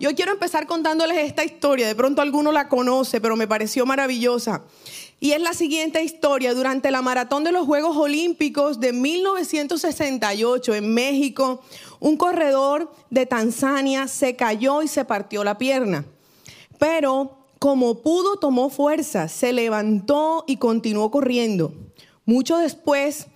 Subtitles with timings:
[0.00, 1.86] Yo quiero empezar contándoles esta historia.
[1.86, 4.62] De pronto alguno la conoce, pero me pareció maravillosa.
[5.20, 6.52] Y es la siguiente historia.
[6.52, 11.62] Durante la maratón de los Juegos Olímpicos de 1968 en México,
[12.00, 16.04] un corredor de Tanzania se cayó y se partió la pierna.
[16.78, 21.72] Pero como pudo, tomó fuerza, se levantó y continuó corriendo.
[22.26, 23.28] Mucho después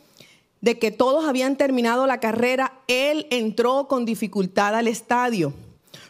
[0.60, 5.54] de que todos habían terminado la carrera, él entró con dificultad al estadio.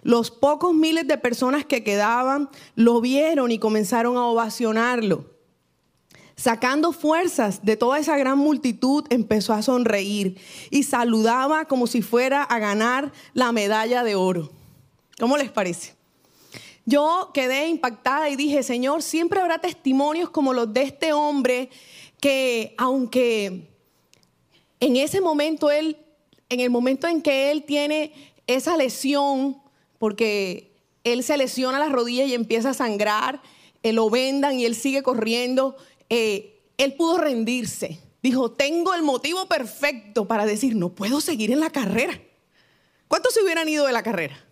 [0.02, 5.24] Los pocos miles de personas que quedaban lo vieron y comenzaron a ovacionarlo.
[6.36, 12.44] Sacando fuerzas de toda esa gran multitud, empezó a sonreír y saludaba como si fuera
[12.44, 14.50] a ganar la medalla de oro.
[15.18, 15.94] ¿Cómo les parece?
[16.86, 21.70] Yo quedé impactada y dije, Señor, siempre habrá testimonios como los de este hombre
[22.20, 23.68] que aunque
[24.80, 25.98] en ese momento él,
[26.48, 28.12] en el momento en que él tiene
[28.46, 29.60] esa lesión,
[29.98, 30.72] porque
[31.04, 33.40] él se lesiona la rodilla y empieza a sangrar,
[33.82, 35.76] eh, lo vendan y él sigue corriendo,
[36.08, 38.00] eh, él pudo rendirse.
[38.22, 42.20] Dijo, tengo el motivo perfecto para decir, no puedo seguir en la carrera.
[43.06, 44.44] ¿Cuántos se hubieran ido de la carrera?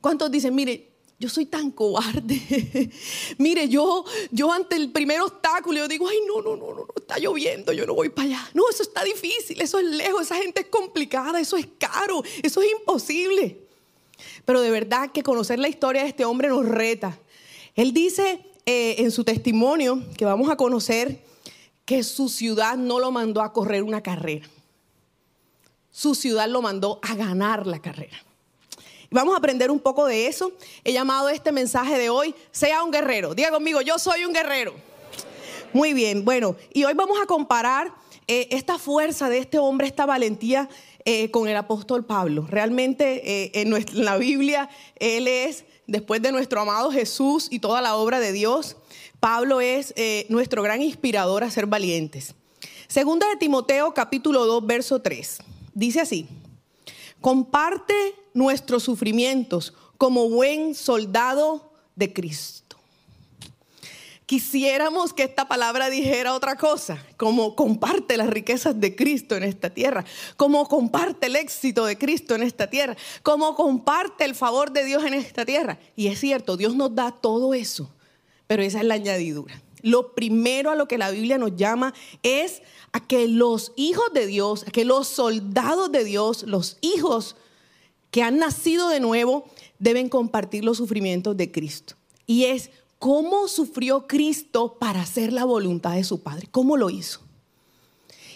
[0.00, 2.90] ¿Cuántos dicen, mire, yo soy tan cobarde.
[3.38, 7.18] Mire, yo, yo ante el primer obstáculo, yo digo, ay, no, no, no, no, está
[7.18, 8.50] lloviendo, yo no voy para allá.
[8.52, 12.60] No, eso está difícil, eso es lejos, esa gente es complicada, eso es caro, eso
[12.60, 13.58] es imposible.
[14.44, 17.18] Pero de verdad que conocer la historia de este hombre nos reta.
[17.74, 21.22] Él dice eh, en su testimonio que vamos a conocer
[21.84, 24.46] que su ciudad no lo mandó a correr una carrera.
[25.90, 28.25] Su ciudad lo mandó a ganar la carrera.
[29.16, 30.52] Vamos a aprender un poco de eso.
[30.84, 33.34] He llamado este mensaje de hoy, sea un guerrero.
[33.34, 34.74] Diga conmigo, yo soy un guerrero.
[35.72, 37.94] Muy bien, bueno, y hoy vamos a comparar
[38.26, 40.68] eh, esta fuerza de este hombre, esta valentía
[41.06, 42.46] eh, con el apóstol Pablo.
[42.46, 47.80] Realmente eh, en, en, la Biblia él es, después de nuestro amado Jesús y toda
[47.80, 48.76] la obra de Dios,
[49.18, 49.94] Pablo es
[50.28, 52.34] nuestro gran inspirador a ser valientes.
[52.86, 55.38] Segunda de Timoteo capítulo 2, verso 3.
[55.72, 56.28] Dice así,
[57.22, 62.76] comparte nuestros sufrimientos como buen soldado de Cristo.
[64.26, 69.70] Quisiéramos que esta palabra dijera otra cosa, como comparte las riquezas de Cristo en esta
[69.70, 70.04] tierra,
[70.36, 75.02] como comparte el éxito de Cristo en esta tierra, como comparte el favor de Dios
[75.04, 75.78] en esta tierra.
[75.94, 77.88] Y es cierto, Dios nos da todo eso,
[78.46, 79.62] pero esa es la añadidura.
[79.80, 82.60] Lo primero a lo que la Biblia nos llama es
[82.92, 87.36] a que los hijos de Dios, a que los soldados de Dios, los hijos
[88.16, 89.44] que han nacido de nuevo
[89.78, 91.96] deben compartir los sufrimientos de Cristo.
[92.26, 96.48] Y es cómo sufrió Cristo para hacer la voluntad de su Padre.
[96.50, 97.20] ¿Cómo lo hizo?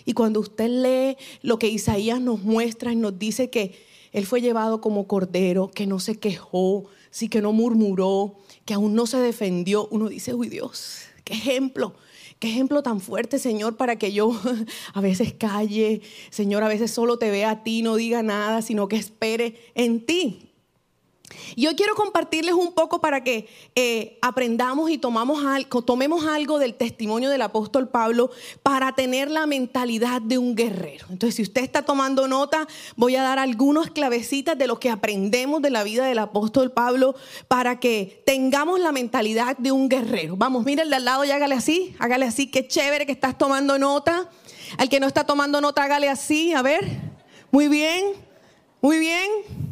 [0.04, 3.74] Y cuando usted lee lo que Isaías nos muestra y nos dice que
[4.12, 8.34] Él fue llevado como cordero, que no se quejó, sí que no murmuró,
[8.66, 11.94] que aún no se defendió, uno dice, uy Dios, qué ejemplo.
[12.40, 14.32] Qué ejemplo tan fuerte, Señor, para que yo
[14.94, 18.88] a veces calle, Señor, a veces solo te vea a ti, no diga nada, sino
[18.88, 20.49] que espere en ti.
[21.56, 24.98] Yo quiero compartirles un poco para que eh, aprendamos y
[25.44, 28.30] algo, tomemos algo del testimonio del apóstol Pablo
[28.62, 31.06] para tener la mentalidad de un guerrero.
[31.10, 35.62] Entonces, si usted está tomando nota, voy a dar algunas clavecitas de lo que aprendemos
[35.62, 37.14] de la vida del apóstol Pablo
[37.48, 40.36] para que tengamos la mentalidad de un guerrero.
[40.36, 44.28] Vamos, de al lado y hágale así, hágale así, qué chévere que estás tomando nota.
[44.78, 46.86] Al que no está tomando nota, hágale así, a ver.
[47.50, 48.14] Muy bien,
[48.80, 49.30] muy bien.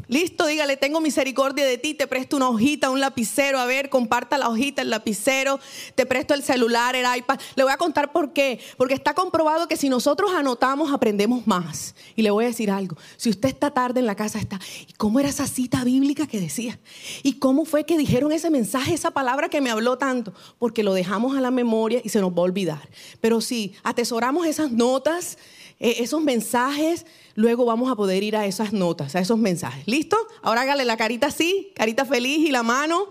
[0.08, 4.38] Listo, dígale, tengo misericordia de ti, te presto una hojita, un lapicero, a ver, comparta
[4.38, 5.60] la hojita, el lapicero,
[5.94, 7.38] te presto el celular, el iPad.
[7.56, 8.58] Le voy a contar por qué.
[8.78, 11.94] Porque está comprobado que si nosotros anotamos, aprendemos más.
[12.16, 14.94] Y le voy a decir algo, si usted está tarde en la casa, está, ¿y
[14.94, 16.78] cómo era esa cita bíblica que decía?
[17.22, 20.32] ¿Y cómo fue que dijeron ese mensaje, esa palabra que me habló tanto?
[20.58, 22.88] Porque lo dejamos a la memoria y se nos va a olvidar.
[23.20, 25.36] Pero si atesoramos esas notas,
[25.80, 29.86] eh, esos mensajes, luego vamos a poder ir a esas notas, a esos mensajes.
[29.86, 30.16] ¿Listo?
[30.42, 33.06] Ahora hágale la carita así, carita feliz y la mano.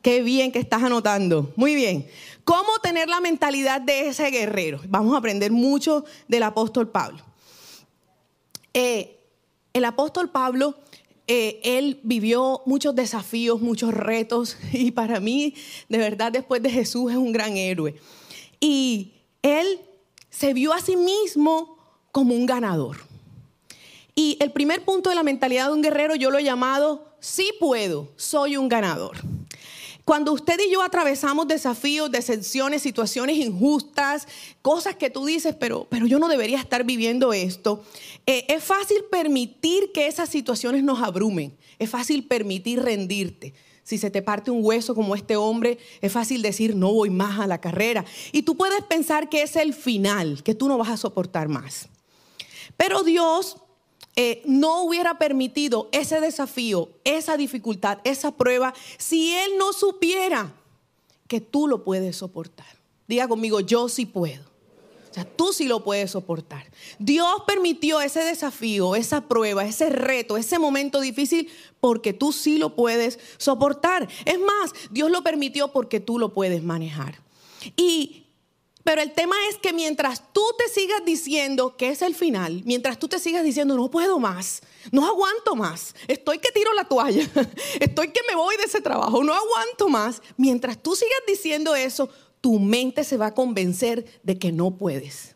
[0.00, 1.52] Qué bien que estás anotando.
[1.54, 2.08] Muy bien.
[2.44, 4.80] ¿Cómo tener la mentalidad de ese guerrero?
[4.88, 7.22] Vamos a aprender mucho del apóstol Pablo.
[8.74, 9.18] Eh,
[9.72, 10.74] el apóstol Pablo,
[11.28, 15.54] eh, él vivió muchos desafíos, muchos retos y para mí,
[15.88, 17.94] de verdad, después de Jesús es un gran héroe.
[18.60, 19.12] Y
[19.42, 19.80] él
[20.30, 21.71] se vio a sí mismo
[22.12, 22.98] como un ganador.
[24.14, 27.50] Y el primer punto de la mentalidad de un guerrero yo lo he llamado, sí
[27.58, 29.16] puedo, soy un ganador.
[30.04, 34.26] Cuando usted y yo atravesamos desafíos, decepciones, situaciones injustas,
[34.60, 37.84] cosas que tú dices, pero, pero yo no debería estar viviendo esto,
[38.26, 41.56] eh, es fácil permitir que esas situaciones nos abrumen.
[41.78, 43.54] Es fácil permitir rendirte.
[43.84, 47.40] Si se te parte un hueso como este hombre, es fácil decir, no voy más
[47.40, 48.04] a la carrera.
[48.32, 51.88] Y tú puedes pensar que es el final, que tú no vas a soportar más.
[52.82, 53.58] Pero Dios
[54.16, 60.52] eh, no hubiera permitido ese desafío, esa dificultad, esa prueba, si Él no supiera
[61.28, 62.66] que tú lo puedes soportar.
[63.06, 64.42] Diga conmigo, yo sí puedo.
[65.08, 66.72] O sea, tú sí lo puedes soportar.
[66.98, 72.74] Dios permitió ese desafío, esa prueba, ese reto, ese momento difícil porque tú sí lo
[72.74, 74.08] puedes soportar.
[74.24, 77.20] Es más, Dios lo permitió porque tú lo puedes manejar.
[77.76, 78.24] Y
[78.84, 82.98] pero el tema es que mientras tú te sigas diciendo que es el final, mientras
[82.98, 87.28] tú te sigas diciendo no puedo más, no aguanto más, estoy que tiro la toalla,
[87.80, 92.08] estoy que me voy de ese trabajo, no aguanto más, mientras tú sigas diciendo eso,
[92.40, 95.31] tu mente se va a convencer de que no puedes.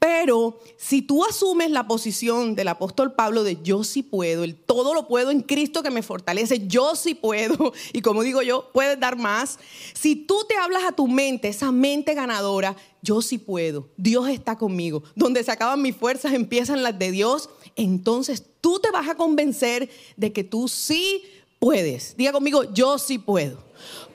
[0.00, 4.94] Pero si tú asumes la posición del apóstol Pablo de yo sí puedo, el todo
[4.94, 8.98] lo puedo en Cristo que me fortalece, yo sí puedo, y como digo yo, puedes
[8.98, 9.58] dar más.
[9.92, 14.56] Si tú te hablas a tu mente, esa mente ganadora, yo sí puedo, Dios está
[14.56, 15.02] conmigo.
[15.14, 19.90] Donde se acaban mis fuerzas, empiezan las de Dios, entonces tú te vas a convencer
[20.16, 21.22] de que tú sí
[21.58, 22.16] puedes.
[22.16, 23.62] Diga conmigo, yo sí puedo.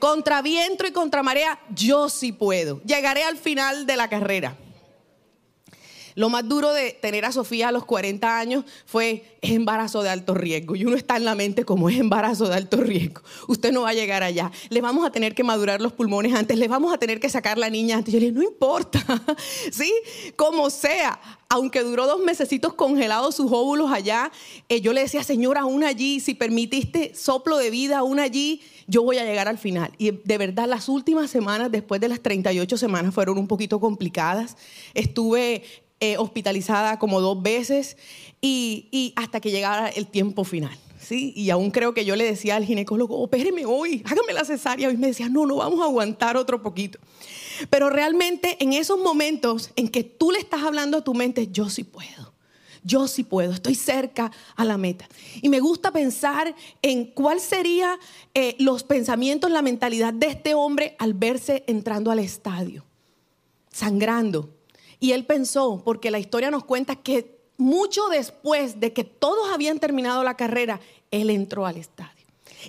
[0.00, 2.82] Contra viento y contra marea, yo sí puedo.
[2.82, 4.58] Llegaré al final de la carrera.
[6.16, 10.32] Lo más duro de tener a Sofía a los 40 años fue embarazo de alto
[10.32, 10.74] riesgo.
[10.74, 13.20] Y uno está en la mente como es embarazo de alto riesgo.
[13.48, 14.50] Usted no va a llegar allá.
[14.70, 16.56] Le vamos a tener que madurar los pulmones antes.
[16.56, 18.14] Le vamos a tener que sacar la niña antes.
[18.14, 19.04] Yo le dije, no importa.
[19.70, 19.92] ¿Sí?
[20.36, 21.20] Como sea.
[21.50, 24.32] Aunque duró dos mesecitos congelados sus óvulos allá,
[24.68, 29.02] eh, yo le decía, Señor, aún allí, si permitiste soplo de vida, aún allí, yo
[29.04, 29.92] voy a llegar al final.
[29.96, 34.56] Y de verdad, las últimas semanas, después de las 38 semanas, fueron un poquito complicadas.
[34.92, 35.62] Estuve
[36.00, 37.96] eh, hospitalizada como dos veces
[38.42, 40.76] y, hasta que llegara el tiempo final.
[41.00, 41.32] ¿sí?
[41.34, 44.90] Y aún creo que yo le decía al ginecólogo, opéreme hoy, hágame la cesárea.
[44.90, 46.98] Y me decía, no, no, vamos a aguantar otro poquito.
[47.70, 51.70] Pero realmente en esos momentos en que tú le estás hablando a tu mente, yo
[51.70, 52.34] sí puedo.
[52.82, 55.08] Yo sí puedo, estoy cerca a la meta.
[55.42, 57.98] Y me gusta pensar en cuál sería
[58.32, 62.84] eh, los pensamientos, la mentalidad de este hombre al verse entrando al estadio,
[63.72, 64.55] sangrando,
[65.00, 69.78] y él pensó, porque la historia nos cuenta que mucho después de que todos habían
[69.78, 72.12] terminado la carrera, él entró al estadio.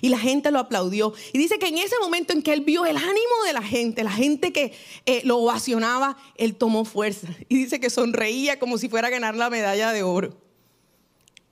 [0.00, 1.12] Y la gente lo aplaudió.
[1.32, 4.04] Y dice que en ese momento en que él vio el ánimo de la gente,
[4.04, 4.72] la gente que
[5.06, 7.28] eh, lo ovacionaba, él tomó fuerza.
[7.48, 10.36] Y dice que sonreía como si fuera a ganar la medalla de oro.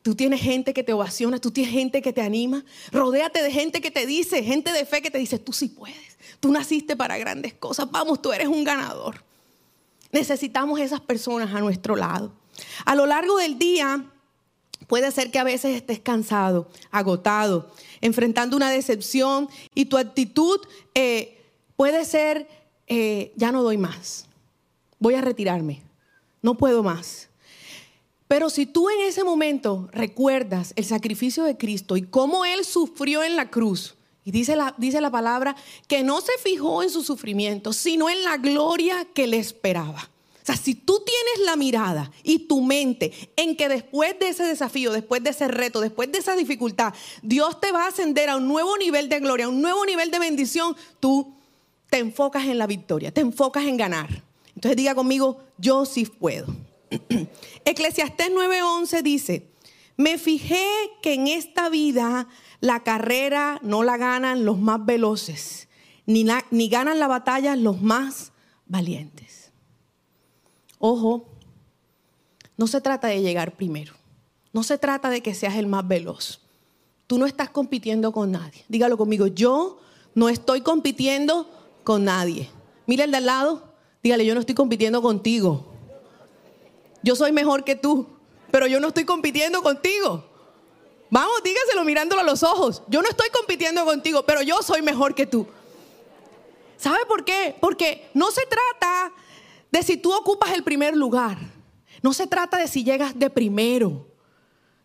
[0.03, 2.65] Tú tienes gente que te ovaciona, tú tienes gente que te anima.
[2.93, 6.17] Rodéate de gente que te dice, gente de fe que te dice, tú sí puedes.
[6.39, 7.91] Tú naciste para grandes cosas.
[7.91, 9.25] Vamos, tú eres un ganador.
[10.13, 12.33] Necesitamos esas personas a nuestro lado.
[12.85, 14.05] A lo largo del día
[14.87, 17.71] puede ser que a veces estés cansado, agotado,
[18.01, 20.61] enfrentando una decepción y tu actitud
[20.95, 21.45] eh,
[21.77, 22.49] puede ser,
[22.87, 24.27] eh, ya no doy más,
[24.99, 25.83] voy a retirarme,
[26.43, 27.29] no puedo más.
[28.29, 33.23] Pero si tú en ese momento recuerdas el sacrificio de Cristo y cómo Él sufrió
[33.23, 33.95] en la cruz,
[34.27, 35.55] y dice la, dice la palabra
[35.87, 40.11] que no se fijó en su sufrimiento, sino en la gloria que le esperaba.
[40.43, 44.43] O sea, si tú tienes la mirada y tu mente en que después de ese
[44.43, 46.93] desafío, después de ese reto, después de esa dificultad,
[47.23, 50.11] Dios te va a ascender a un nuevo nivel de gloria, a un nuevo nivel
[50.11, 51.33] de bendición, tú
[51.89, 54.25] te enfocas en la victoria, te enfocas en ganar.
[54.57, 56.47] Entonces diga conmigo, yo sí puedo.
[57.65, 59.47] Eclesiastés 9:11 dice,
[59.97, 60.67] me fijé
[61.01, 62.29] que en esta vida
[62.61, 65.69] la carrera no la ganan los más veloces,
[66.07, 66.25] ni,
[66.69, 68.33] ganan la batalla los más
[68.67, 69.53] valientes.
[70.79, 71.27] Ojo,
[72.57, 73.95] no se trata de llegar primero,
[74.53, 76.41] no se trata de que seas el más veloz.
[77.07, 78.65] Tú no estás compitiendo con nadie.
[78.69, 79.79] Dígalo conmigo, yo
[80.15, 81.49] no estoy compitiendo
[81.85, 82.51] con nadie.
[82.87, 85.73] Mira el de al lado, dígale, yo no estoy compitiendo contigo.
[87.03, 88.09] Yo soy mejor que tú,
[88.51, 90.36] pero yo no estoy compitiendo contigo.
[91.11, 92.83] Vamos, dígaselo mirándolo a los ojos.
[92.89, 95.47] Yo no estoy compitiendo contigo, pero yo soy mejor que tú.
[96.77, 97.57] ¿Sabe por qué?
[97.61, 99.13] Porque no se trata
[99.71, 101.39] de si tú ocupas el primer lugar.
[102.03, 104.07] No se trata de si llegas de primero.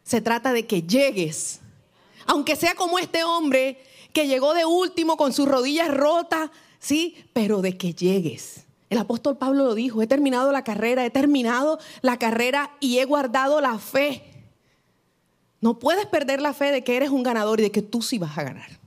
[0.03, 1.59] Se trata de que llegues.
[2.25, 6.49] Aunque sea como este hombre que llegó de último con sus rodillas rotas,
[6.79, 8.65] sí, pero de que llegues.
[8.89, 13.05] El apóstol Pablo lo dijo, he terminado la carrera, he terminado la carrera y he
[13.05, 14.30] guardado la fe.
[15.61, 18.17] No puedes perder la fe de que eres un ganador y de que tú sí
[18.17, 18.81] vas a ganar.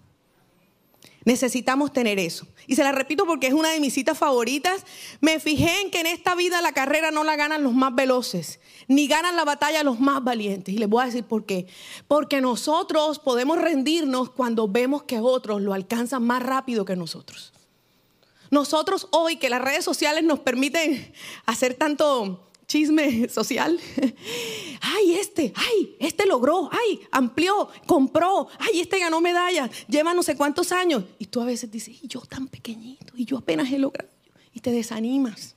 [1.25, 2.47] Necesitamos tener eso.
[2.67, 4.85] Y se la repito porque es una de mis citas favoritas.
[5.21, 8.61] Me fijé en que en esta vida la carrera no la ganan los más veloces,
[8.89, 10.75] ni ganan la batalla los más valientes.
[10.75, 11.67] Y les voy a decir por qué.
[12.09, 17.53] Porque nosotros podemos rendirnos cuando vemos que otros lo alcanzan más rápido que nosotros.
[18.51, 21.13] Nosotros hoy que las redes sociales nos permiten
[21.47, 23.79] hacer tanto chisme social.
[24.81, 30.37] Ay, este, ay, este logró, ay, amplió, compró, ay, este ganó medallas, lleva no sé
[30.37, 31.05] cuántos años.
[31.19, 34.11] Y tú a veces dices, yo tan pequeñito, y yo apenas he logrado,
[34.53, 35.57] y te desanimas.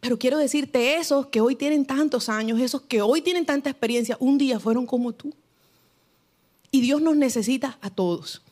[0.00, 4.16] Pero quiero decirte, esos que hoy tienen tantos años, esos que hoy tienen tanta experiencia,
[4.20, 5.34] un día fueron como tú.
[6.70, 8.42] Y Dios nos necesita a todos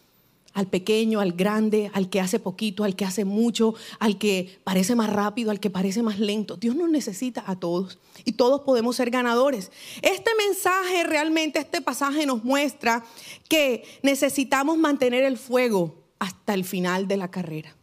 [0.54, 4.94] al pequeño, al grande, al que hace poquito, al que hace mucho, al que parece
[4.94, 6.56] más rápido, al que parece más lento.
[6.56, 9.72] Dios nos necesita a todos y todos podemos ser ganadores.
[10.00, 13.04] Este mensaje realmente, este pasaje nos muestra
[13.48, 17.76] que necesitamos mantener el fuego hasta el final de la carrera.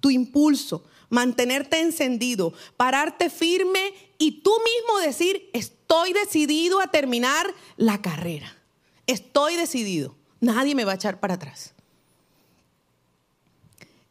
[0.00, 8.00] Tu impulso, mantenerte encendido, pararte firme y tú mismo decir, estoy decidido a terminar la
[8.00, 8.56] carrera.
[9.06, 10.16] Estoy decidido.
[10.40, 11.74] Nadie me va a echar para atrás.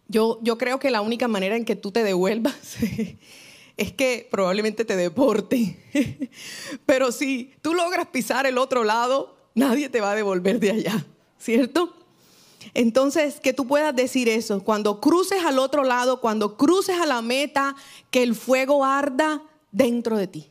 [0.08, 2.56] Yo, yo creo que la única manera en que tú te devuelvas
[3.78, 5.78] es que probablemente te deporte.
[6.86, 11.06] Pero si tú logras pisar el otro lado, nadie te va a devolver de allá,
[11.38, 11.94] ¿cierto?
[12.74, 17.22] Entonces, que tú puedas decir eso, cuando cruces al otro lado, cuando cruces a la
[17.22, 17.76] meta,
[18.12, 20.50] que el fuego arda dentro de ti.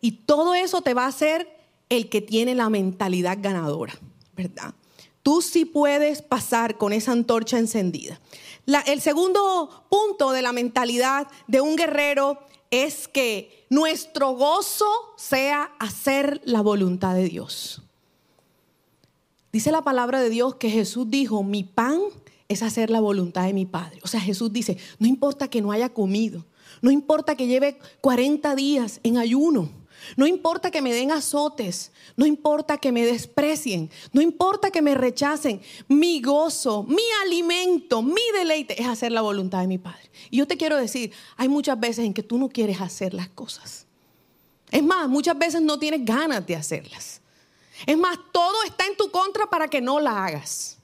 [0.00, 1.48] Y todo eso te va a hacer
[1.88, 3.94] el que tiene la mentalidad ganadora,
[4.34, 4.74] ¿verdad?
[5.22, 8.20] Tú sí puedes pasar con esa antorcha encendida.
[8.86, 12.38] el segundo punto de la mentalidad de un guerrero
[12.70, 17.82] es que nuestro gozo sea hacer la voluntad de Dios.
[19.52, 22.00] Dice la palabra de Dios que Jesús dijo, mi pan
[22.48, 24.00] es hacer la voluntad de mi Padre.
[24.02, 26.46] O sea, Jesús dice, no importa que no haya comido,
[26.80, 29.70] no importa que lleve 40 días en ayuno,
[30.16, 34.94] no importa que me den azotes, no importa que me desprecien, no importa que me
[34.94, 35.60] rechacen.
[35.88, 40.10] Mi gozo, mi alimento, mi deleite es hacer la voluntad de mi Padre.
[40.30, 43.28] Y yo te quiero decir, hay muchas veces en que tú no quieres hacer las
[43.28, 43.86] cosas.
[44.70, 47.20] Es más, muchas veces no tienes ganas de hacerlas.
[47.86, 50.78] Es más, todo está en tu contra para que no la hagas.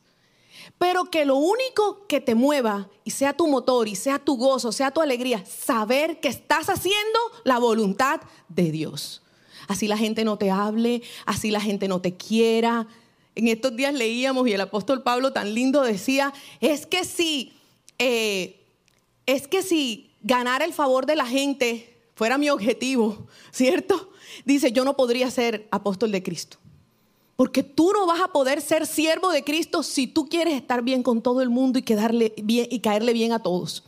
[0.78, 4.70] Pero que lo único que te mueva y sea tu motor y sea tu gozo,
[4.70, 9.23] sea tu alegría, saber que estás haciendo la voluntad de Dios.
[9.66, 12.87] Así la gente no te hable, así la gente no te quiera.
[13.35, 17.52] En estos días leíamos y el apóstol Pablo tan lindo decía, es que si,
[17.99, 18.64] eh,
[19.26, 24.11] es que si ganar el favor de la gente fuera mi objetivo, ¿cierto?
[24.44, 26.58] Dice, yo no podría ser apóstol de Cristo.
[27.38, 31.04] Porque tú no vas a poder ser siervo de Cristo si tú quieres estar bien
[31.04, 33.85] con todo el mundo y, quedarle bien, y caerle bien a todos.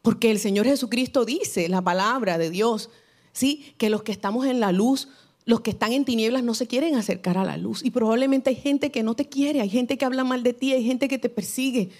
[0.00, 2.88] Porque el Señor Jesucristo dice, la palabra de Dios,
[3.34, 3.74] ¿sí?
[3.76, 5.08] que los que estamos en la luz,
[5.44, 7.84] los que están en tinieblas no se quieren acercar a la luz.
[7.84, 10.72] Y probablemente hay gente que no te quiere, hay gente que habla mal de ti,
[10.72, 11.90] hay gente que te persigue.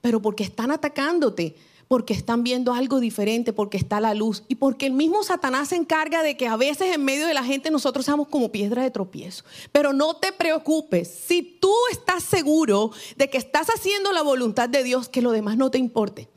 [0.00, 1.56] Pero porque están atacándote,
[1.88, 5.76] porque están viendo algo diferente, porque está la luz y porque el mismo Satanás se
[5.76, 8.90] encarga de que a veces en medio de la gente nosotros seamos como piedra de
[8.90, 9.44] tropiezo.
[9.70, 14.82] Pero no te preocupes, si tú estás seguro de que estás haciendo la voluntad de
[14.82, 16.28] Dios, que lo demás no te importe.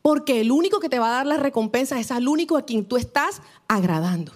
[0.00, 2.84] Porque el único que te va a dar la recompensa es al único a quien
[2.84, 4.32] tú estás agradando.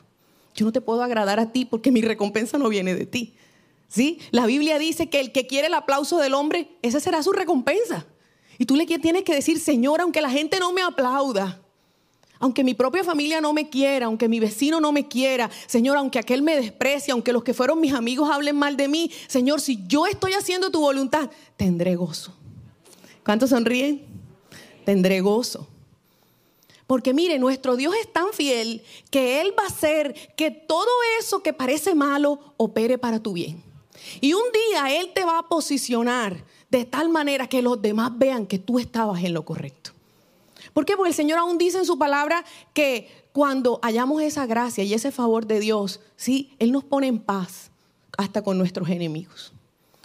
[0.55, 3.35] Yo no te puedo agradar a ti porque mi recompensa no viene de ti.
[3.89, 4.19] ¿Sí?
[4.31, 8.07] La Biblia dice que el que quiere el aplauso del hombre, esa será su recompensa.
[8.63, 11.61] Y tú le tienes que decir, Señor, aunque la gente no me aplauda,
[12.39, 16.21] aunque mi propia familia no me quiera, aunque mi vecino no me quiera, Señor, aunque
[16.21, 19.85] aquel me desprecie, aunque los que fueron mis amigos hablen mal de mí, Señor, si
[19.89, 22.35] yo estoy haciendo tu voluntad, tendré gozo.
[23.25, 24.07] ¿Cuántos sonríen?
[24.85, 25.67] Tendré gozo.
[26.87, 30.87] Porque mire, nuestro Dios es tan fiel que Él va a hacer que todo
[31.19, 33.61] eso que parece malo opere para tu bien.
[34.21, 38.47] Y un día Él te va a posicionar de tal manera que los demás vean
[38.47, 39.91] que tú estabas en lo correcto.
[40.73, 40.97] ¿Por qué?
[40.97, 45.13] Porque el Señor aún dice en su palabra que cuando hallamos esa gracia y ese
[45.13, 47.71] favor de Dios, sí, Él nos pone en paz
[48.17, 49.53] hasta con nuestros enemigos.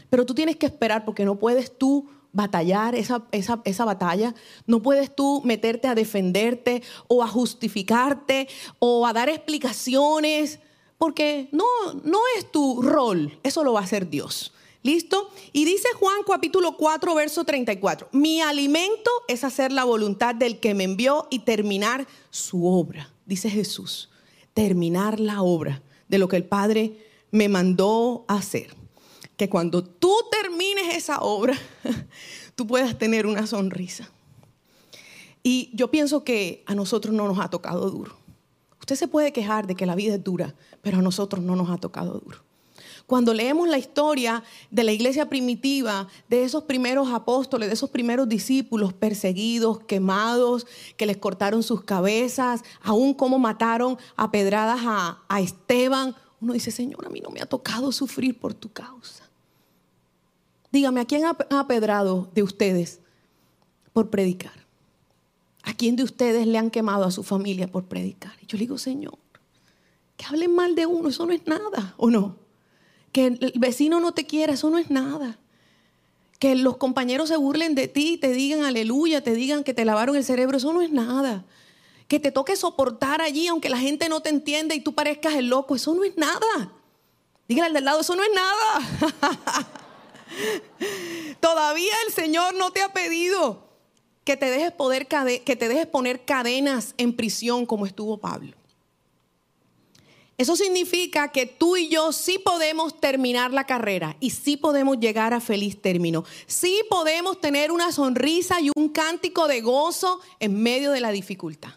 [0.10, 4.36] Pero tú tienes que esperar porque no puedes tú batallar esa, esa, esa, batalla.
[4.66, 10.60] No puedes tú meterte a defenderte o a justificarte o a dar explicaciones,
[10.98, 11.64] porque no,
[12.04, 14.52] no es tu rol, eso lo va a hacer Dios.
[14.84, 15.30] ¿Listo?
[15.54, 20.74] Y dice Juan capítulo 4, verso 34, mi alimento es hacer la voluntad del que
[20.74, 24.10] me envió y terminar su obra, dice Jesús,
[24.54, 28.76] terminar la obra de lo que el Padre me mandó hacer.
[29.36, 31.56] Que cuando tú termines esa obra
[32.56, 34.10] tú puedas tener una sonrisa.
[35.44, 38.18] Y yo pienso que a nosotros no nos ha tocado duro.
[38.80, 41.70] Usted se puede quejar de que la vida es dura, pero a nosotros no nos
[41.70, 42.47] ha tocado duro.
[43.08, 48.28] Cuando leemos la historia de la iglesia primitiva, de esos primeros apóstoles, de esos primeros
[48.28, 55.40] discípulos perseguidos, quemados, que les cortaron sus cabezas, aún como mataron a pedradas a, a
[55.40, 59.24] Esteban, uno dice, Señor, a mí no me ha tocado sufrir por tu causa.
[60.70, 63.00] Dígame, ¿a quién ha apedrado de ustedes
[63.94, 64.68] por predicar?
[65.64, 68.34] ¿A quién de ustedes le han quemado a su familia por predicar?
[68.42, 69.18] Y yo le digo, Señor,
[70.18, 72.47] que hablen mal de uno, eso no es nada, ¿o no?
[73.18, 75.40] Que el vecino no te quiera, eso no es nada.
[76.38, 80.16] Que los compañeros se burlen de ti, te digan aleluya, te digan que te lavaron
[80.16, 81.44] el cerebro, eso no es nada.
[82.08, 85.48] Que te toque soportar allí aunque la gente no te entienda y tú parezcas el
[85.48, 86.72] loco, eso no es nada.
[87.48, 89.68] Dígale al del lado, eso no es nada.
[91.40, 93.64] Todavía el Señor no te ha pedido
[94.26, 98.56] que te dejes, poder, que te dejes poner cadenas en prisión como estuvo Pablo.
[100.38, 105.34] Eso significa que tú y yo sí podemos terminar la carrera y sí podemos llegar
[105.34, 106.26] a feliz término.
[106.46, 111.72] Sí podemos tener una sonrisa y un cántico de gozo en medio de la dificultad.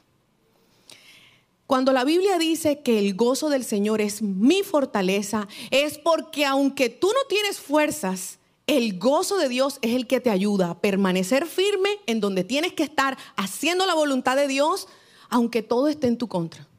[1.67, 6.91] Cuando la Biblia dice que el gozo del Señor es mi fortaleza, es porque aunque
[6.91, 11.47] tú no tienes fuerzas, el gozo de Dios es el que te ayuda a permanecer
[11.47, 14.87] firme en donde tienes que estar haciendo la voluntad de Dios,
[15.31, 16.70] aunque todo esté en tu contra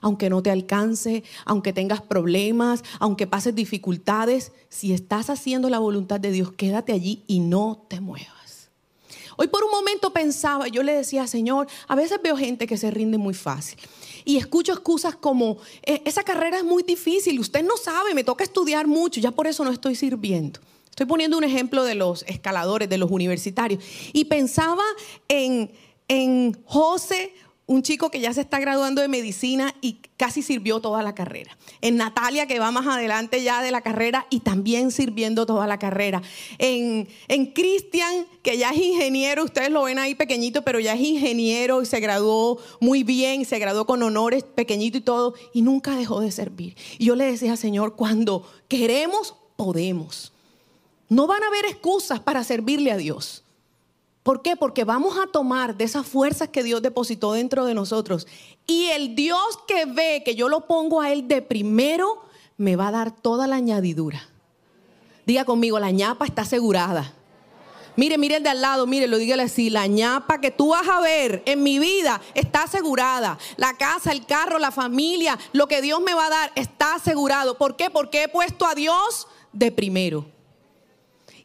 [0.00, 6.20] aunque no te alcance, aunque tengas problemas, aunque pases dificultades, si estás haciendo la voluntad
[6.20, 8.38] de Dios, quédate allí y no te muevas.
[9.40, 12.90] Hoy por un momento pensaba, yo le decía, Señor, a veces veo gente que se
[12.90, 13.78] rinde muy fácil.
[14.24, 18.42] Y escucho excusas como, e, esa carrera es muy difícil, usted no sabe, me toca
[18.42, 20.58] estudiar mucho, ya por eso no estoy sirviendo.
[20.90, 23.80] Estoy poniendo un ejemplo de los escaladores, de los universitarios.
[24.12, 24.82] Y pensaba
[25.28, 25.70] en,
[26.08, 27.32] en José
[27.68, 31.56] un chico que ya se está graduando de medicina y casi sirvió toda la carrera.
[31.82, 35.78] En Natalia, que va más adelante ya de la carrera y también sirviendo toda la
[35.78, 36.22] carrera.
[36.56, 41.00] En, en Cristian, que ya es ingeniero, ustedes lo ven ahí pequeñito, pero ya es
[41.00, 45.94] ingeniero y se graduó muy bien, se graduó con honores, pequeñito y todo, y nunca
[45.94, 46.74] dejó de servir.
[46.96, 50.32] Y yo le decía, Señor, cuando queremos, podemos.
[51.10, 53.44] No van a haber excusas para servirle a Dios.
[54.28, 54.56] ¿Por qué?
[54.56, 58.26] Porque vamos a tomar de esas fuerzas que Dios depositó dentro de nosotros.
[58.66, 62.20] Y el Dios que ve que yo lo pongo a Él de primero,
[62.58, 64.28] me va a dar toda la añadidura.
[65.24, 67.14] Diga conmigo, la ñapa está asegurada.
[67.96, 70.86] Mire, mire el de al lado, mire, lo dígale así, la ñapa que tú vas
[70.86, 73.38] a ver en mi vida está asegurada.
[73.56, 77.56] La casa, el carro, la familia, lo que Dios me va a dar está asegurado.
[77.56, 77.88] ¿Por qué?
[77.88, 80.37] Porque he puesto a Dios de primero.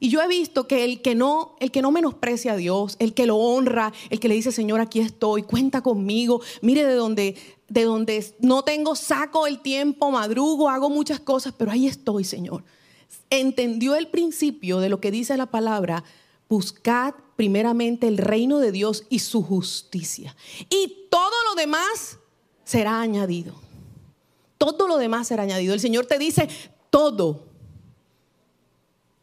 [0.04, 3.14] Y yo he visto que el que no, el que no menosprecia a Dios, el
[3.14, 7.38] que lo honra, el que le dice, Señor, aquí estoy, cuenta conmigo, mire de donde,
[7.70, 12.66] de donde no tengo, saco el tiempo, madrugo, hago muchas cosas, pero ahí estoy, Señor.
[13.30, 16.04] Entendió el principio de lo que dice la palabra,
[16.50, 20.36] buscad primeramente el reino de Dios y su justicia.
[20.70, 22.20] Y todo lo demás
[22.66, 23.56] será añadido.
[24.58, 25.74] Todo lo demás será añadido.
[25.74, 26.50] El Señor te dice
[26.90, 27.53] todo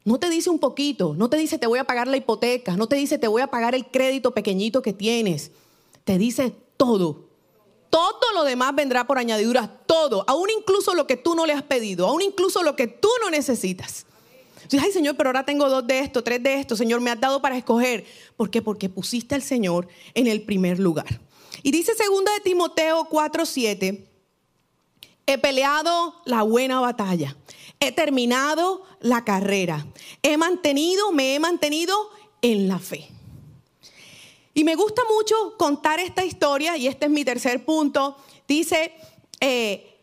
[0.04, 2.86] no te dice un poquito, no te dice te voy a pagar la hipoteca, no
[2.86, 5.50] te dice te voy a pagar el crédito pequeñito que tienes.
[6.04, 7.28] Te dice todo.
[7.90, 11.64] Todo lo demás vendrá por añadidura, todo, aún incluso lo que tú no le has
[11.64, 14.06] pedido, aún incluso lo que tú no necesitas.
[14.70, 17.20] Dices, ay Señor, pero ahora tengo dos de esto, tres de esto, Señor, me has
[17.20, 18.04] dado para escoger.
[18.36, 18.62] ¿Por qué?
[18.62, 21.20] Porque pusiste al Señor en el primer lugar.
[21.64, 24.06] Y dice segunda de Timoteo 4:7,
[25.34, 27.36] he peleado la buena batalla
[27.80, 29.86] he terminado la carrera.
[30.22, 32.10] He mantenido, me he mantenido
[32.42, 33.08] en la fe.
[34.52, 38.16] Y me gusta mucho contar esta historia, y este es mi tercer punto.
[38.46, 38.92] Dice,
[39.40, 39.96] eh,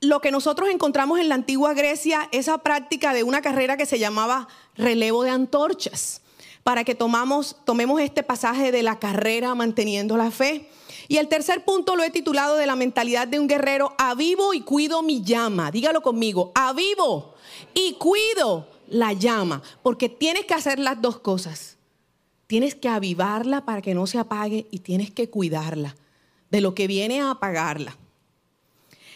[0.00, 3.98] lo que nosotros encontramos en la antigua Grecia, esa práctica de una carrera que se
[3.98, 4.46] llamaba
[4.76, 6.22] relevo de antorchas,
[6.62, 10.68] para que tomamos, tomemos este pasaje de la carrera manteniendo la fe.
[11.08, 14.60] Y el tercer punto lo he titulado de la mentalidad de un guerrero, avivo y
[14.60, 15.70] cuido mi llama.
[15.70, 17.34] Dígalo conmigo, avivo
[17.74, 21.76] y cuido la llama, porque tienes que hacer las dos cosas.
[22.46, 25.96] Tienes que avivarla para que no se apague y tienes que cuidarla
[26.50, 27.96] de lo que viene a apagarla.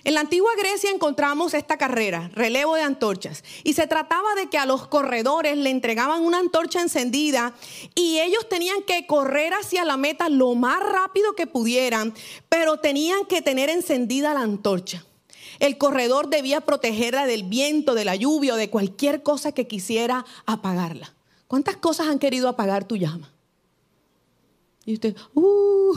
[0.05, 4.59] En la antigua Grecia encontramos esta carrera, relevo de antorchas, y se trataba de que
[4.59, 7.55] a los corredores le entregaban una antorcha encendida
[7.95, 12.13] y ellos tenían que correr hacia la meta lo más rápido que pudieran,
[12.51, 15.07] pero tenían que tener encendida la antorcha.
[15.59, 20.27] El corredor debía protegerla del viento, de la lluvia o de cualquier cosa que quisiera
[20.45, 21.15] apagarla.
[21.47, 23.34] ¿Cuántas cosas han querido apagar tu llama?
[24.87, 25.95] Y usted, uh,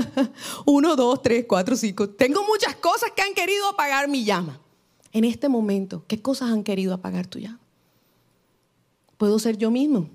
[0.66, 2.08] uno, dos, tres, cuatro, cinco.
[2.08, 4.60] Tengo muchas cosas que han querido apagar mi llama.
[5.12, 7.60] En este momento, ¿qué cosas han querido apagar tu llama?
[9.18, 10.08] Puedo ser yo mismo,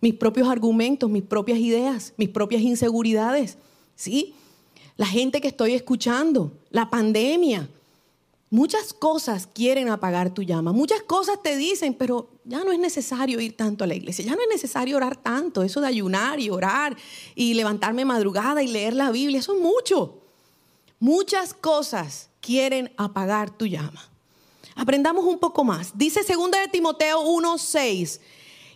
[0.00, 3.58] mis propios argumentos, mis propias ideas, mis propias inseguridades.
[3.96, 4.34] ¿Sí?
[4.96, 7.68] La gente que estoy escuchando, la pandemia,
[8.52, 13.40] Muchas cosas quieren apagar tu llama, muchas cosas te dicen, pero ya no es necesario
[13.40, 16.50] ir tanto a la iglesia, ya no es necesario orar tanto, eso de ayunar y
[16.50, 16.96] orar
[17.36, 20.18] y levantarme madrugada y leer la Biblia, eso es mucho.
[20.98, 24.10] Muchas cosas quieren apagar tu llama.
[24.74, 25.96] Aprendamos un poco más.
[25.96, 28.20] Dice 2 de Timoteo 1:6.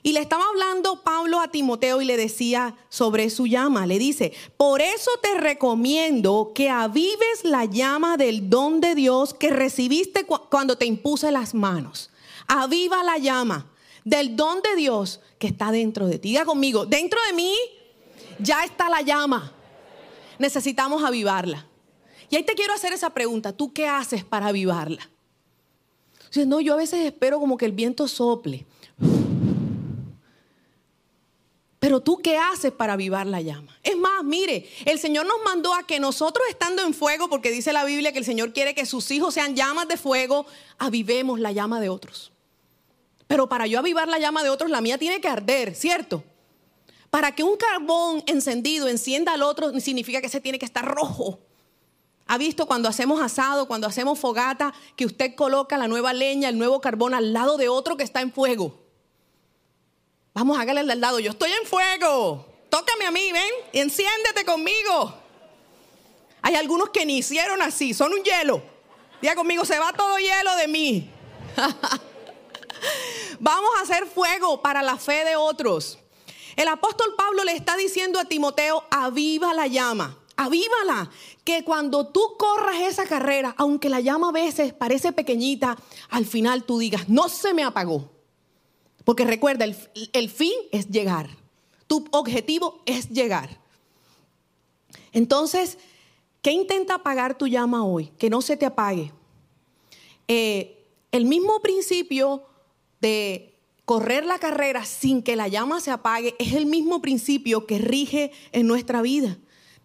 [0.07, 3.87] Y le estaba hablando Pablo a Timoteo y le decía sobre su llama.
[3.87, 9.49] Le dice, por eso te recomiendo que avives la llama del don de Dios que
[9.49, 12.11] recibiste cuando te impuse las manos.
[12.47, 13.73] Aviva la llama
[14.05, 16.29] del don de Dios que está dentro de ti.
[16.29, 17.55] Diga conmigo, dentro de mí
[18.39, 19.55] ya está la llama.
[20.39, 21.67] Necesitamos avivarla.
[22.29, 23.55] Y ahí te quiero hacer esa pregunta.
[23.55, 25.09] ¿Tú qué haces para avivarla?
[26.47, 28.67] no, yo a veces espero como que el viento sople.
[31.85, 33.79] Pero tú qué haces para avivar la llama?
[33.83, 37.75] Es más, mire, el Señor nos mandó a que nosotros estando en fuego, porque dice
[37.75, 40.47] la Biblia que el Señor quiere que sus hijos sean llamas de fuego,
[40.79, 42.33] avivemos la llama de otros.
[43.27, 46.25] Pero para yo avivar la llama de otros, la mía tiene que arder, ¿cierto?
[47.11, 51.39] Para que un carbón encendido encienda al otro, significa que ese tiene que estar rojo.
[52.27, 56.57] ¿Ha visto cuando hacemos asado, cuando hacemos fogata, que usted coloca la nueva leña, el
[56.57, 58.84] nuevo carbón al lado de otro que está en fuego?
[60.35, 61.21] Vamos, hágale al lado.
[61.21, 62.45] Yo estoy en fuego.
[62.69, 63.51] Tócame a mí, ven.
[63.73, 65.15] Enciéndete conmigo.
[66.43, 67.95] Hay algunos que ni hicieron así.
[67.95, 68.61] Son un hielo.
[69.23, 71.09] Diga conmigo, se va todo hielo de mí.
[73.39, 75.99] Vamos a hacer fuego para la fe de otros.
[76.57, 81.11] El apóstol Pablo le está diciendo a Timoteo, aviva la llama, avívala,
[81.43, 85.77] que cuando tú corras esa carrera, aunque la llama a veces parece pequeñita,
[86.11, 88.14] al final tú digas, no se me apagó.
[89.05, 91.29] Porque recuerda, el, fin es llegar.
[91.87, 93.61] Tu objetivo es llegar.
[95.13, 95.79] Entonces,
[96.43, 98.07] ¿qué intenta apagar tu llama hoy?
[98.19, 99.13] Que no se te apague.
[100.27, 102.43] Eh, el mismo principio
[103.01, 107.79] de correr la carrera sin que la llama se apague es el mismo principio que
[107.79, 109.37] rige en nuestra vida.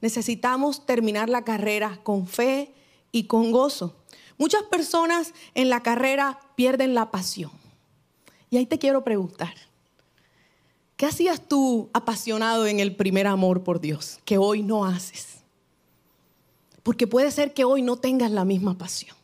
[0.01, 2.73] Necesitamos terminar la carrera con fe
[3.11, 3.97] y con gozo.
[4.37, 7.58] Muchas personas en la carrera pierden la pasión.
[8.49, 9.53] Y ahí te quiero preguntar,
[10.97, 15.39] ¿qué hacías tú apasionado en el primer amor por Dios que hoy no haces?
[16.83, 19.15] Porque puede ser que hoy no tengas la misma pasión.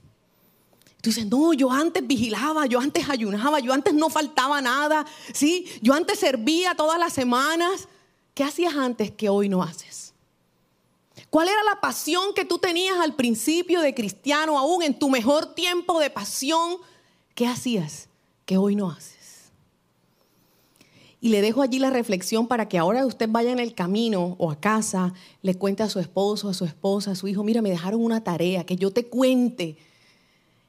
[1.02, 5.68] Tú dices, no, yo antes vigilaba, yo antes ayunaba, yo antes no faltaba nada, ¿sí?
[5.82, 7.88] Yo antes servía todas las semanas.
[8.34, 10.14] ¿Qué hacías antes que hoy no haces?
[11.30, 15.54] ¿Cuál era la pasión que tú tenías al principio de cristiano, aún en tu mejor
[15.54, 16.78] tiempo de pasión?
[17.34, 18.08] ¿Qué hacías
[18.46, 19.15] que hoy no haces?
[21.26, 24.52] Y le dejo allí la reflexión para que ahora usted vaya en el camino o
[24.52, 27.72] a casa, le cuente a su esposo, a su esposa, a su hijo, mira, me
[27.72, 29.76] dejaron una tarea, que yo te cuente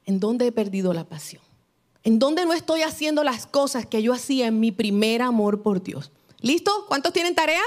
[0.07, 1.43] en dónde he perdido la pasión,
[2.03, 5.83] en dónde no estoy haciendo las cosas que yo hacía en mi primer amor por
[5.83, 6.11] Dios.
[6.41, 6.85] ¿Listo?
[6.87, 7.61] ¿Cuántos tienen tarea?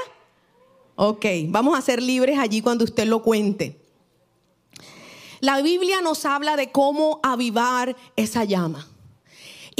[0.96, 3.80] Ok, vamos a ser libres allí cuando usted lo cuente.
[5.38, 8.89] La Biblia nos habla de cómo avivar esa llama.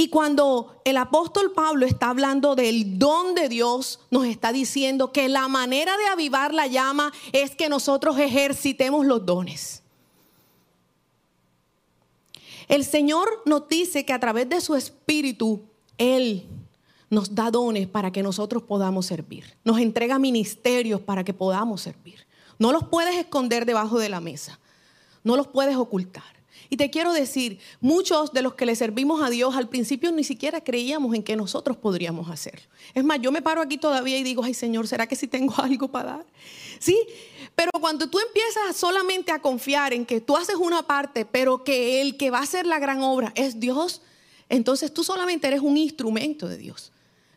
[0.01, 5.29] Y cuando el apóstol Pablo está hablando del don de Dios, nos está diciendo que
[5.29, 9.83] la manera de avivar la llama es que nosotros ejercitemos los dones.
[12.67, 15.61] El Señor nos dice que a través de su espíritu,
[15.99, 16.47] Él
[17.11, 19.55] nos da dones para que nosotros podamos servir.
[19.63, 22.25] Nos entrega ministerios para que podamos servir.
[22.57, 24.59] No los puedes esconder debajo de la mesa.
[25.23, 26.40] No los puedes ocultar.
[26.69, 30.23] Y te quiero decir, muchos de los que le servimos a Dios al principio ni
[30.23, 32.67] siquiera creíamos en que nosotros podríamos hacerlo.
[32.93, 35.53] Es más, yo me paro aquí todavía y digo, ay Señor, ¿será que sí tengo
[35.61, 36.25] algo para dar?
[36.79, 36.97] Sí,
[37.55, 42.01] pero cuando tú empiezas solamente a confiar en que tú haces una parte, pero que
[42.01, 44.01] el que va a hacer la gran obra es Dios,
[44.49, 46.91] entonces tú solamente eres un instrumento de Dios.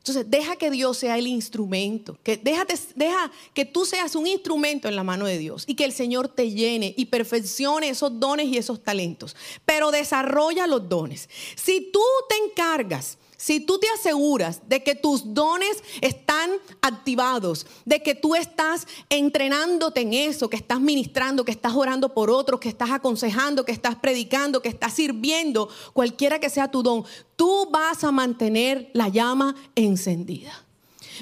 [0.06, 4.86] Entonces, deja que Dios sea el instrumento, que déjate, deja que tú seas un instrumento
[4.86, 8.48] en la mano de Dios y que el Señor te llene y perfeccione esos dones
[8.48, 9.34] y esos talentos.
[9.64, 11.30] Pero desarrolla los dones.
[11.56, 18.02] Si tú te encargas si tú te aseguras de que tus dones están activados, de
[18.02, 22.70] que tú estás entrenándote en eso, que estás ministrando, que estás orando por otros, que
[22.70, 27.04] estás aconsejando, que estás predicando, que estás sirviendo, cualquiera que sea tu don,
[27.36, 30.64] tú vas a mantener la llama encendida.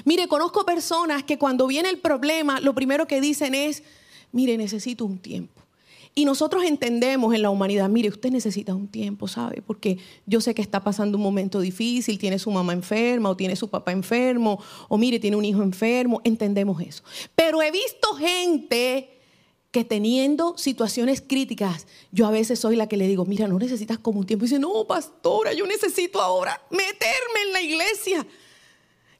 [0.05, 3.83] Mire, conozco personas que cuando viene el problema, lo primero que dicen es,
[4.31, 5.52] mire, necesito un tiempo.
[6.15, 9.63] Y nosotros entendemos en la humanidad, mire, usted necesita un tiempo, ¿sabe?
[9.65, 9.97] Porque
[10.27, 13.67] yo sé que está pasando un momento difícil, tiene su mamá enferma o tiene su
[13.67, 17.03] papá enfermo, o mire, tiene un hijo enfermo, entendemos eso.
[17.35, 19.09] Pero he visto gente
[19.71, 23.97] que teniendo situaciones críticas, yo a veces soy la que le digo, mira, no necesitas
[23.97, 24.45] como un tiempo.
[24.45, 28.27] Y dice, no, pastora, yo necesito ahora meterme en la iglesia.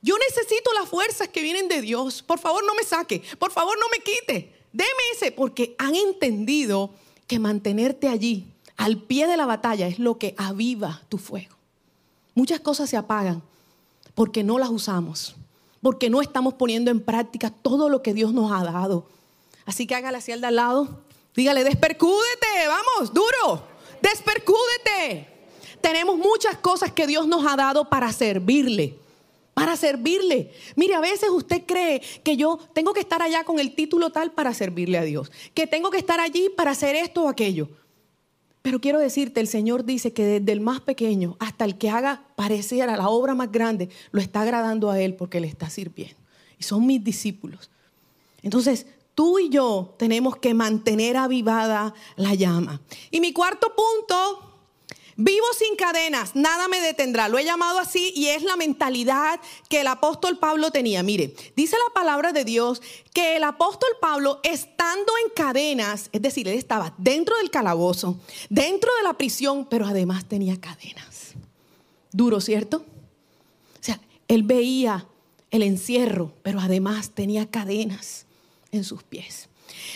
[0.03, 2.21] Yo necesito las fuerzas que vienen de Dios.
[2.21, 3.23] Por favor, no me saque.
[3.39, 4.62] Por favor, no me quite.
[4.73, 6.89] Deme ese, porque han entendido
[7.27, 11.55] que mantenerte allí, al pie de la batalla, es lo que aviva tu fuego.
[12.33, 13.43] Muchas cosas se apagan
[14.15, 15.35] porque no las usamos,
[15.81, 19.07] porque no estamos poniendo en práctica todo lo que Dios nos ha dado.
[19.65, 21.03] Así que hágale hacia el de al lado,
[21.35, 23.63] dígale, despercúdete, vamos, duro,
[24.01, 25.29] despercúdete.
[25.81, 28.97] Tenemos muchas cosas que Dios nos ha dado para servirle
[29.53, 30.51] para servirle.
[30.75, 34.31] Mire, a veces usted cree que yo tengo que estar allá con el título tal
[34.31, 37.69] para servirle a Dios, que tengo que estar allí para hacer esto o aquello.
[38.61, 42.23] Pero quiero decirte, el Señor dice que desde el más pequeño hasta el que haga
[42.35, 46.15] parecer a la obra más grande, lo está agradando a Él porque le está sirviendo.
[46.57, 47.69] Y son mis discípulos.
[48.41, 52.81] Entonces, tú y yo tenemos que mantener avivada la llama.
[53.11, 54.52] Y mi cuarto punto
[55.15, 57.27] Vivo sin cadenas, nada me detendrá.
[57.27, 61.03] Lo he llamado así y es la mentalidad que el apóstol Pablo tenía.
[61.03, 62.81] Mire, dice la palabra de Dios
[63.13, 68.91] que el apóstol Pablo, estando en cadenas, es decir, él estaba dentro del calabozo, dentro
[68.97, 71.33] de la prisión, pero además tenía cadenas.
[72.11, 72.77] Duro, ¿cierto?
[73.79, 75.07] O sea, él veía
[75.51, 78.25] el encierro, pero además tenía cadenas
[78.71, 79.49] en sus pies.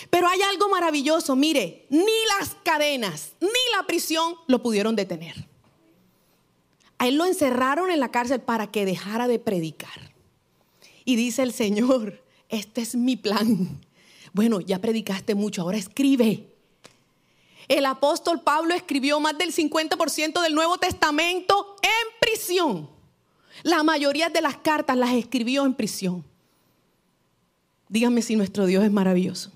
[0.10, 5.48] Pero hay algo maravilloso, mire, ni las cadenas, ni la prisión lo pudieron detener.
[6.98, 10.12] A él lo encerraron en la cárcel para que dejara de predicar.
[11.06, 13.82] Y dice el Señor, este es mi plan.
[14.34, 16.48] Bueno, ya predicaste mucho, ahora escribe.
[17.68, 22.90] El apóstol Pablo escribió más del 50% del Nuevo Testamento en prisión.
[23.63, 26.24] La mayoría de las cartas las escribió en prisión.
[27.90, 29.52] Dígame si nuestro Dios es maravilloso.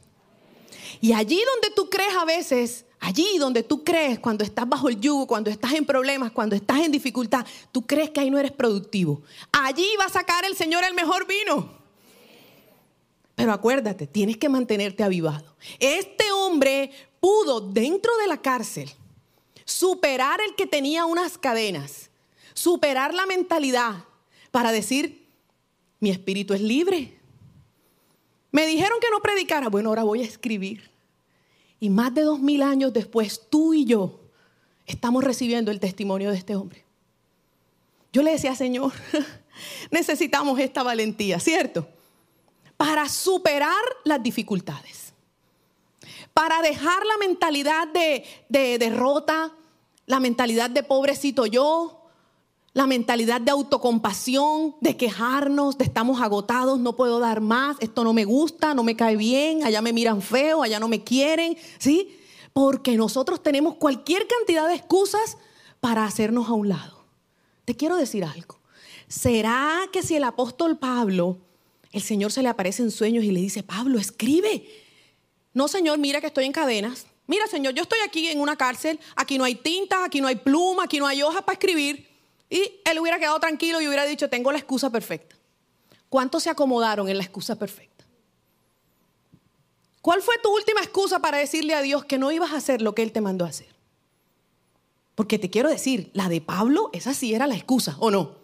[1.01, 5.01] Y allí donde tú crees a veces, allí donde tú crees cuando estás bajo el
[5.01, 8.51] yugo, cuando estás en problemas, cuando estás en dificultad, tú crees que ahí no eres
[8.51, 9.23] productivo.
[9.51, 11.81] Allí va a sacar el Señor el mejor vino.
[13.33, 15.55] Pero acuérdate, tienes que mantenerte avivado.
[15.79, 18.91] Este hombre pudo dentro de la cárcel
[19.65, 22.11] superar el que tenía unas cadenas,
[22.53, 24.05] superar la mentalidad
[24.51, 25.27] para decir,
[25.99, 27.17] mi espíritu es libre.
[28.51, 30.91] Me dijeron que no predicara, bueno, ahora voy a escribir.
[31.79, 34.19] Y más de dos mil años después, tú y yo
[34.85, 36.83] estamos recibiendo el testimonio de este hombre.
[38.13, 38.91] Yo le decía, Señor,
[39.91, 41.87] necesitamos esta valentía, ¿cierto?
[42.75, 45.13] Para superar las dificultades,
[46.33, 49.53] para dejar la mentalidad de, de derrota,
[50.05, 52.00] la mentalidad de pobrecito yo,
[52.73, 58.13] la mentalidad de autocompasión, de quejarnos, de estamos agotados, no puedo dar más, esto no
[58.13, 62.17] me gusta, no me cae bien, allá me miran feo, allá no me quieren, ¿sí?
[62.53, 65.37] Porque nosotros tenemos cualquier cantidad de excusas
[65.81, 67.03] para hacernos a un lado.
[67.65, 68.59] Te quiero decir algo.
[69.07, 71.39] ¿Será que si el apóstol Pablo,
[71.91, 74.65] el Señor se le aparece en sueños y le dice, Pablo, escribe?
[75.53, 77.05] No, Señor, mira que estoy en cadenas.
[77.27, 80.37] Mira, Señor, yo estoy aquí en una cárcel, aquí no hay tinta, aquí no hay
[80.37, 82.10] pluma, aquí no hay hojas para escribir.
[82.51, 85.37] Y él hubiera quedado tranquilo y hubiera dicho, tengo la excusa perfecta.
[86.09, 88.03] ¿Cuántos se acomodaron en la excusa perfecta?
[90.01, 92.93] ¿Cuál fue tu última excusa para decirle a Dios que no ibas a hacer lo
[92.93, 93.73] que Él te mandó a hacer?
[95.15, 98.35] Porque te quiero decir, la de Pablo, esa sí era la excusa, ¿o no?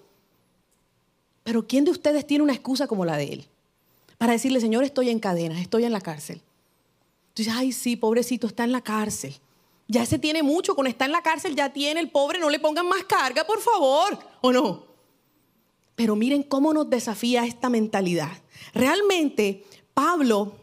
[1.43, 3.47] Pero ¿quién de ustedes tiene una excusa como la de Él?
[4.17, 6.37] Para decirle, Señor, estoy en cadenas, estoy en la cárcel.
[7.33, 9.35] Tú dices, ay, sí, pobrecito, está en la cárcel.
[9.87, 12.59] Ya se tiene mucho, con estar en la cárcel ya tiene el pobre, no le
[12.59, 14.85] pongan más carga, por favor, ¿o no?
[15.95, 18.31] Pero miren cómo nos desafía esta mentalidad.
[18.73, 20.53] Realmente, Pablo,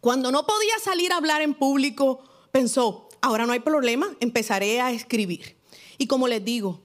[0.00, 4.90] cuando no podía salir a hablar en público, pensó, ahora no hay problema, empezaré a
[4.90, 5.56] escribir.
[5.96, 6.80] Y como les digo,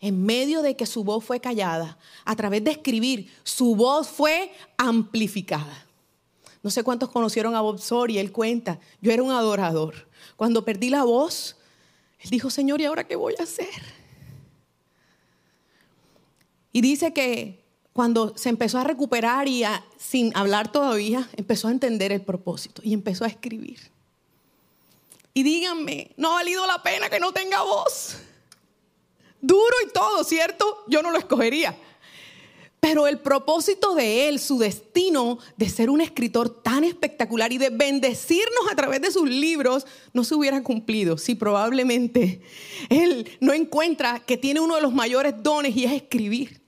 [0.00, 4.52] en medio de que su voz fue callada, a través de escribir, su voz fue
[4.76, 5.86] amplificada.
[6.62, 10.05] No sé cuántos conocieron a Bob y él cuenta, yo era un adorador.
[10.36, 11.56] Cuando perdí la voz,
[12.20, 13.68] él dijo, Señor, ¿y ahora qué voy a hacer?
[16.72, 19.64] Y dice que cuando se empezó a recuperar y
[19.96, 23.90] sin hablar todavía, empezó a entender el propósito y empezó a escribir.
[25.32, 28.18] Y díganme, no ha valido la pena que no tenga voz.
[29.40, 30.84] Duro y todo, ¿cierto?
[30.88, 31.78] Yo no lo escogería.
[32.88, 37.70] Pero el propósito de él, su destino de ser un escritor tan espectacular y de
[37.70, 42.42] bendecirnos a través de sus libros, no se hubiera cumplido si probablemente
[42.88, 46.60] él no encuentra que tiene uno de los mayores dones y es escribir.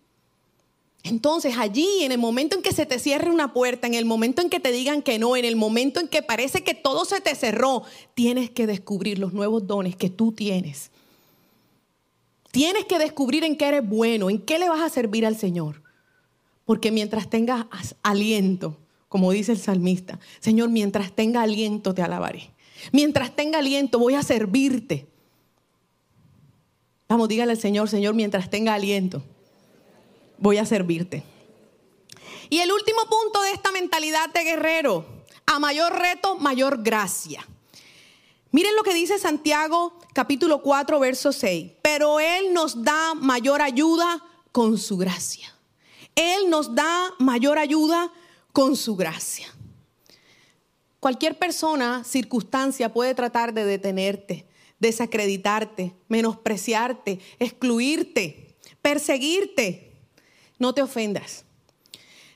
[1.05, 4.43] Entonces allí, en el momento en que se te cierre una puerta, en el momento
[4.43, 7.21] en que te digan que no, en el momento en que parece que todo se
[7.21, 10.91] te cerró, tienes que descubrir los nuevos dones que tú tienes.
[12.51, 15.87] Tienes que descubrir en qué eres bueno, en qué le vas a servir al Señor.
[16.69, 17.65] Porque mientras tengas
[18.03, 18.77] aliento,
[19.09, 22.53] como dice el salmista, Señor, mientras tenga aliento te alabaré.
[22.93, 25.09] Mientras tenga aliento voy a servirte.
[27.09, 29.23] Vamos, dígale al Señor, Señor, mientras tenga aliento
[30.37, 31.23] voy a servirte.
[32.51, 35.07] Y el último punto de esta mentalidad de guerrero,
[35.47, 37.49] a mayor reto, mayor gracia.
[38.51, 41.71] Miren lo que dice Santiago capítulo 4, verso 6.
[41.81, 45.55] Pero Él nos da mayor ayuda con su gracia.
[46.19, 48.13] Él nos da mayor ayuda
[48.53, 49.47] con su gracia.
[50.99, 54.45] Cualquier persona, circunstancia puede tratar de detenerte,
[54.81, 59.93] desacreditarte, menospreciarte, excluirte, perseguirte,
[60.59, 61.45] no te ofendas.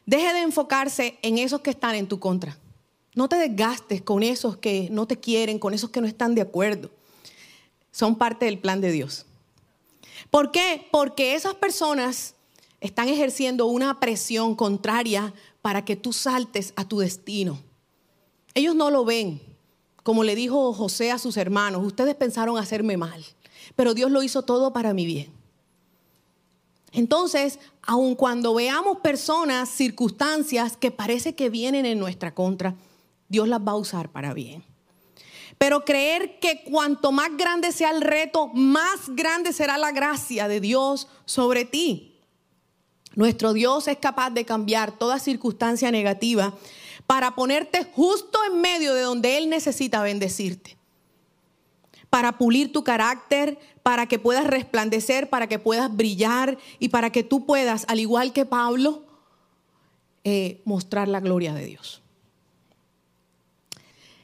[0.07, 2.57] Deje de enfocarse en esos que están en tu contra.
[3.17, 6.43] No te desgastes con esos que no te quieren, con esos que no están de
[6.43, 6.93] acuerdo.
[7.91, 9.27] Son parte del plan de Dios.
[10.31, 10.87] ¿Por qué?
[10.93, 12.37] Porque esas personas
[12.83, 17.61] están ejerciendo una presión contraria para que tú saltes a tu destino.
[18.55, 19.41] Ellos no lo ven.
[20.03, 23.25] Como le dijo José a sus hermanos, ustedes pensaron hacerme mal,
[23.77, 25.33] pero Dios lo hizo todo para mi bien.
[26.91, 32.75] Entonces, aun cuando veamos personas, circunstancias que parece que vienen en nuestra contra,
[33.29, 34.65] Dios las va a usar para bien.
[35.57, 40.61] Pero creer que cuanto más grande sea el reto, más grande será la gracia de
[40.61, 42.12] Dios sobre ti.
[43.15, 46.55] Nuestro Dios es capaz de cambiar toda circunstancia negativa
[47.07, 50.77] para ponerte justo en medio de donde Él necesita bendecirte
[52.13, 57.23] para pulir tu carácter, para que puedas resplandecer, para que puedas brillar y para que
[57.23, 59.03] tú puedas, al igual que Pablo,
[60.23, 62.03] eh, mostrar la gloria de Dios.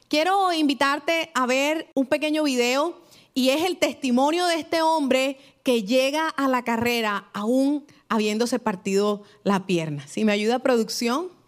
[0.07, 3.01] Quiero invitarte a ver un pequeño video
[3.33, 9.23] y es el testimonio de este hombre que llega a la carrera aún habiéndose partido
[9.43, 10.05] la pierna.
[10.07, 11.39] Si me ayuda producción.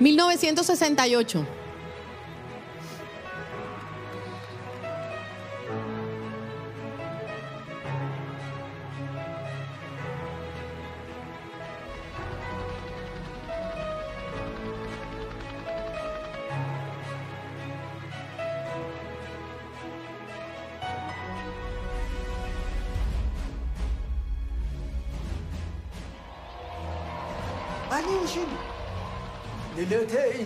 [0.00, 1.59] 1968.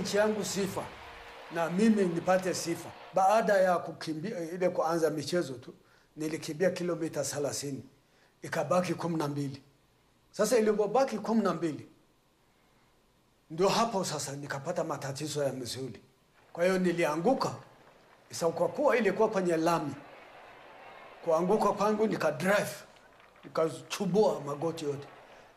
[0.04, 0.82] Nchi yangu sifa
[1.54, 2.88] na mimi nipate sifa.
[3.14, 5.74] Baada ya kukimbia ile kuanza michezo tu
[6.16, 7.74] nilikimbia kilomita 30
[8.42, 9.62] ikabaki kumi na mbili.
[10.30, 11.88] Sasa ilipobaki kumi na mbili
[13.50, 16.00] ndio hapo sasa nikapata matatizo ya misuli,
[16.52, 17.54] kwa hiyo nilianguka.
[18.30, 19.94] Sasa kwa kuwa ilikuwa kwenye lami,
[21.24, 22.72] kuanguka kwangu nika drive
[23.44, 25.08] nikachubua magoti yote,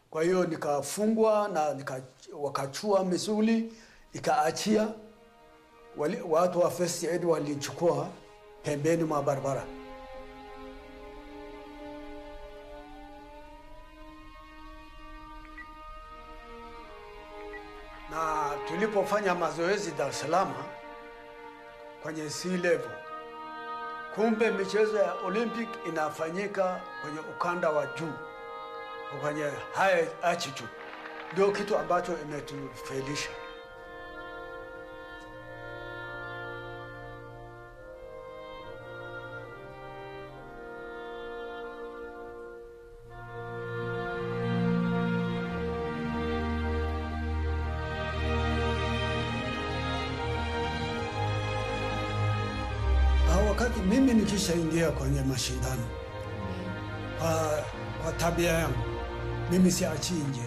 [0.09, 2.01] kwa hiyo nikafungwa na nika,
[2.33, 3.73] wakachua misuli
[4.13, 4.87] ikaachia.
[5.97, 8.07] Wali, watu wa first aid walichukua
[8.63, 9.63] pembeni mwa barabara.
[18.11, 20.53] Na tulipofanya mazoezi Dar es Salaam
[22.03, 22.91] kwenye sea level,
[24.15, 28.13] kumbe michezo ya Olympic inafanyika kwenye ukanda wa juu
[29.21, 30.69] kwenye high altitude,
[31.33, 33.29] ndio kitu ambacho imetufailisha.
[54.55, 55.83] nimeshaingia kwenye mashindano.
[57.19, 57.63] Kwa,
[58.03, 58.77] kwa tabia yangu
[59.51, 60.43] mimi siachii njia.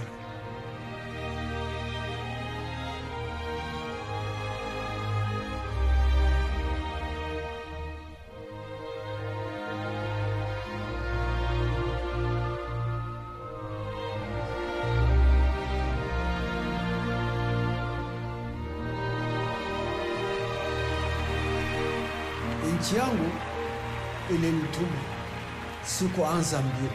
[26.30, 26.90] Si kuanza mbio,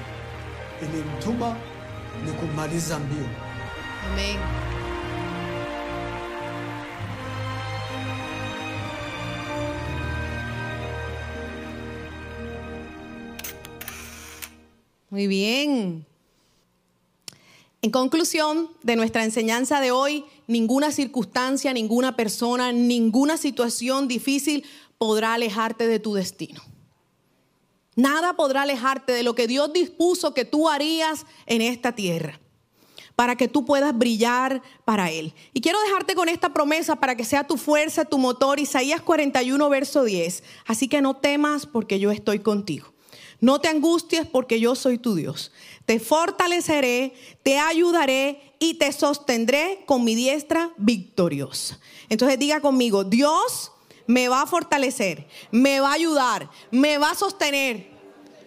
[0.82, 1.58] ilimtuma
[2.26, 3.28] ni kumaliza mbio.
[4.12, 4.38] Amén.
[15.10, 16.06] Muy bien.
[17.82, 24.66] En conclusión de nuestra enseñanza de hoy, ninguna circunstancia, ninguna persona, ninguna situación difícil
[24.98, 26.75] podrá alejarte de tu destino.
[27.96, 32.40] Nada podrá alejarte de lo que Dios dispuso que tú harías en esta tierra
[33.16, 35.34] para que tú puedas brillar para Él.
[35.54, 39.70] Y quiero dejarte con esta promesa para que sea tu fuerza, tu motor, Isaías 41,
[39.70, 40.44] verso 10.
[40.66, 42.94] Así que no temas porque yo estoy contigo.
[43.40, 45.52] No te angusties porque yo soy tu Dios.
[45.86, 51.80] Te fortaleceré, te ayudaré y te sostendré con mi diestra victoriosa.
[52.10, 53.72] Entonces diga conmigo, Dios
[54.08, 57.88] me va a fortalecer, me va a ayudar, me va a sostener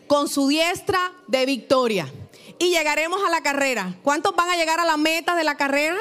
[0.06, 2.12] con su diestra de victoria.
[2.58, 3.96] Y llegaremos a la carrera.
[4.02, 5.96] ¿Cuántos van a llegar a la meta de la carrera?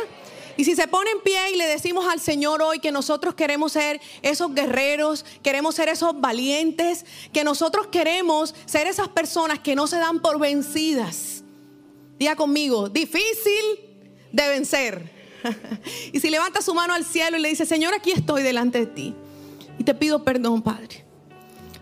[0.55, 3.73] Y si se pone en pie y le decimos al Señor hoy que nosotros queremos
[3.73, 9.85] ser esos guerreros, queremos ser esos valientes, que nosotros queremos ser esas personas que no
[9.85, 11.43] se dan por vencidas.
[12.17, 13.63] Diga conmigo, difícil
[14.31, 15.11] de vencer.
[16.11, 18.87] y si levanta su mano al cielo y le dice, Señor, aquí estoy delante de
[18.87, 19.15] ti.
[19.77, 21.05] Y te pido perdón, Padre,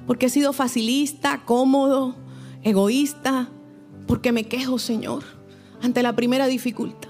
[0.07, 2.15] porque he sido facilista, cómodo,
[2.63, 3.49] egoísta,
[4.07, 5.23] porque me quejo, Señor,
[5.81, 7.09] ante la primera dificultad.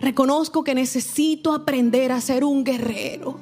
[0.00, 3.38] Reconozco que necesito aprender a ser un guerrero.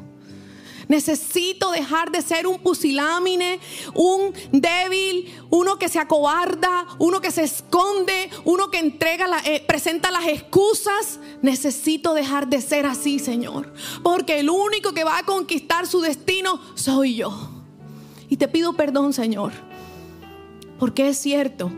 [0.89, 3.61] Necesito dejar de ser un pusilámine,
[3.95, 10.11] un débil, uno que se acobarda, uno que se esconde, uno que entrega eh, presenta
[10.11, 11.21] las excusas.
[11.43, 13.73] Necesito dejar de ser así, Señor.
[14.03, 17.51] Porque el único que va a conquistar su destino soy yo.
[18.31, 19.53] Y te pido perdón, Señor.
[20.79, 21.71] Porque es cierto,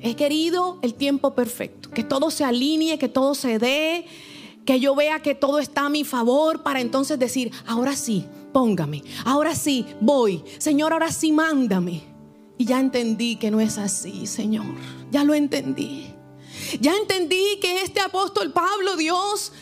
[0.00, 4.06] he querido el tiempo perfecto, que todo se alinee, que todo se dé
[4.64, 9.02] que yo vea que todo está a mi favor para entonces decir, ahora sí, póngame,
[9.24, 12.02] ahora sí, voy, Señor, ahora sí, mándame.
[12.58, 14.66] Y ya entendí que no es así, Señor,
[15.10, 16.14] ya lo entendí.
[16.80, 19.52] Ya entendí que este apóstol Pablo, Dios,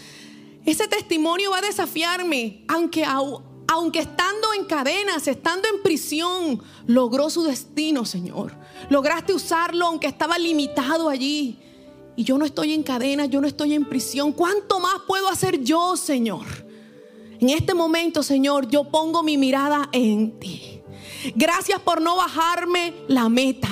[0.66, 7.44] ese testimonio va a desafiarme, aunque, aunque estando en cadenas, estando en prisión, logró su
[7.44, 8.52] destino, Señor.
[8.90, 11.58] Lograste usarlo aunque estaba limitado allí.
[12.20, 14.32] Y yo no estoy en cadena, yo no estoy en prisión.
[14.34, 16.44] ¿Cuánto más puedo hacer yo, Señor?
[17.38, 20.82] En este momento, Señor, yo pongo mi mirada en ti.
[21.34, 23.70] Gracias por no bajarme la meta.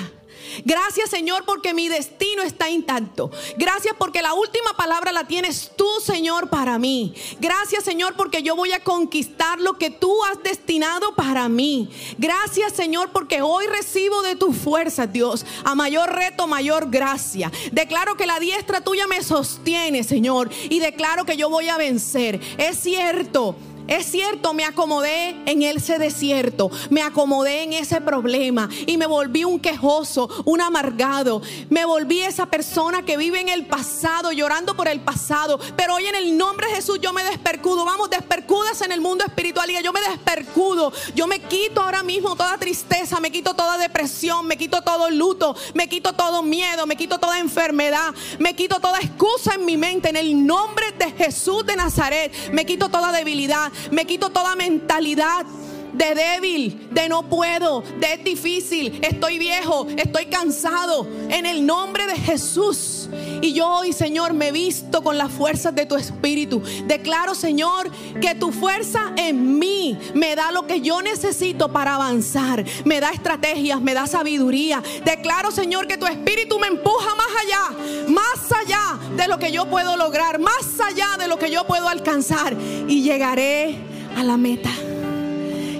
[0.64, 3.30] Gracias Señor porque mi destino está intacto.
[3.56, 7.14] Gracias porque la última palabra la tienes tú Señor para mí.
[7.40, 11.90] Gracias Señor porque yo voy a conquistar lo que tú has destinado para mí.
[12.18, 15.44] Gracias Señor porque hoy recibo de tu fuerza Dios.
[15.64, 17.50] A mayor reto, mayor gracia.
[17.72, 20.50] Declaro que la diestra tuya me sostiene Señor.
[20.68, 22.40] Y declaro que yo voy a vencer.
[22.58, 23.56] Es cierto.
[23.88, 29.44] Es cierto, me acomodé en ese desierto, me acomodé en ese problema y me volví
[29.44, 31.40] un quejoso, un amargado.
[31.70, 35.58] Me volví esa persona que vive en el pasado, llorando por el pasado.
[35.74, 37.86] Pero hoy en el nombre de Jesús yo me despercudo.
[37.86, 39.70] Vamos, despercudas en el mundo espiritual.
[39.70, 40.92] Y yo me despercudo.
[41.14, 45.56] Yo me quito ahora mismo toda tristeza, me quito toda depresión, me quito todo luto,
[45.72, 50.10] me quito todo miedo, me quito toda enfermedad, me quito toda excusa en mi mente.
[50.10, 55.44] En el nombre de Jesús de Nazaret, me quito toda debilidad me quito toda mentalidad
[55.92, 61.06] de débil, de no puedo, de es difícil, estoy viejo, estoy cansado.
[61.28, 63.08] En el nombre de Jesús.
[63.40, 66.62] Y yo hoy, Señor, me visto con las fuerzas de tu espíritu.
[66.86, 72.64] Declaro, Señor, que tu fuerza en mí me da lo que yo necesito para avanzar.
[72.84, 74.82] Me da estrategias, me da sabiduría.
[75.04, 79.66] Declaro, Señor, que tu espíritu me empuja más allá, más allá de lo que yo
[79.66, 82.56] puedo lograr, más allá de lo que yo puedo alcanzar.
[82.88, 83.76] Y llegaré
[84.16, 84.70] a la meta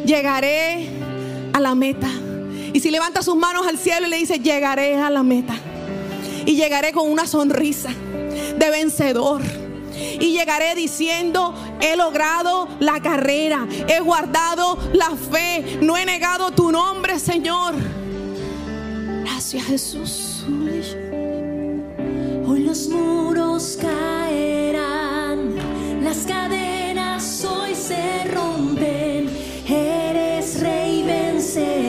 [0.08, 0.88] llegaré
[1.52, 2.08] a la meta.
[2.72, 5.54] Y si levanta sus manos al cielo y le dice, llegaré a la meta.
[6.46, 9.42] Y llegaré con una sonrisa de vencedor.
[9.94, 16.72] Y llegaré diciendo, he logrado la carrera, he guardado la fe, no he negado tu
[16.72, 17.74] nombre, Señor.
[19.24, 20.44] Gracias Jesús.
[22.46, 25.54] Hoy los muros caerán,
[26.02, 27.24] las cadenas
[31.58, 31.87] say